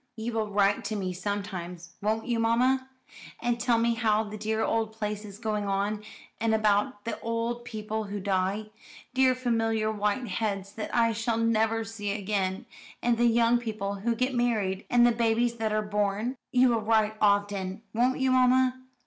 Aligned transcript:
"You 0.15 0.33
will 0.33 0.49
write 0.49 0.83
to 0.85 0.95
me 0.95 1.13
sometimes, 1.13 1.91
won't 2.01 2.25
you, 2.25 2.39
mamma, 2.39 2.89
and 3.39 3.59
tell 3.59 3.77
me 3.77 3.93
how 3.93 4.23
the 4.23 4.35
dear 4.35 4.63
old 4.63 4.93
place 4.93 5.23
is 5.23 5.37
going 5.37 5.65
on, 5.67 6.03
and 6.39 6.55
about 6.55 7.05
the 7.05 7.19
old 7.21 7.63
people 7.65 8.05
who 8.05 8.19
die 8.19 8.71
dear 9.13 9.35
familiar 9.35 9.91
white 9.91 10.25
heads 10.27 10.71
that 10.73 10.89
I 10.91 11.13
shall 11.13 11.37
never 11.37 11.83
see 11.83 12.09
again 12.13 12.65
and 13.03 13.15
the 13.19 13.25
young 13.27 13.59
people 13.59 13.93
who 13.97 14.15
get 14.15 14.33
married, 14.33 14.85
and 14.89 15.05
the 15.05 15.11
babies 15.11 15.57
that 15.57 15.71
are 15.71 15.83
born? 15.83 16.35
You 16.51 16.69
will 16.69 16.81
write 16.81 17.13
often, 17.21 17.83
won't 17.93 18.17
you, 18.19 18.31
mamma?" 18.31 18.81